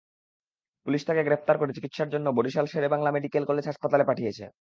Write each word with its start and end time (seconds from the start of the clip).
Police 0.85 1.01
তাঁকে 1.07 1.23
গ্রেপ্তার 1.23 1.55
করে 1.57 1.75
চিকিৎসার 1.77 2.11
জন্য 2.13 2.27
বরিশাল 2.37 2.65
শেরেবাংলা 2.65 3.09
মেডিকেল 3.15 3.43
কলেজে 3.45 3.69
হাসপাতালে 3.71 4.05
পাঠিয়েছে। 4.09 4.45